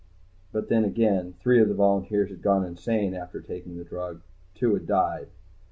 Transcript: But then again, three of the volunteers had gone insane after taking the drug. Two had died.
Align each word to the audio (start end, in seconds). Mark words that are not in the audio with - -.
But 0.51 0.67
then 0.67 0.83
again, 0.83 1.35
three 1.41 1.61
of 1.61 1.67
the 1.67 1.75
volunteers 1.75 2.31
had 2.31 2.41
gone 2.41 2.65
insane 2.65 3.13
after 3.13 3.39
taking 3.39 3.77
the 3.77 3.83
drug. 3.83 4.23
Two 4.55 4.73
had 4.73 4.87
died. 4.87 5.27